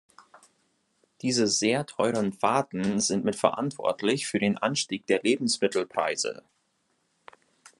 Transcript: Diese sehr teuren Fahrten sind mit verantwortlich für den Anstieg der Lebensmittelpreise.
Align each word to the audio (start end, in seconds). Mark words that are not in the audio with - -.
Diese 1.21 1.45
sehr 1.45 1.85
teuren 1.85 2.33
Fahrten 2.33 2.99
sind 2.99 3.23
mit 3.23 3.35
verantwortlich 3.35 4.25
für 4.25 4.39
den 4.39 4.57
Anstieg 4.57 5.05
der 5.05 5.21
Lebensmittelpreise. 5.21 6.41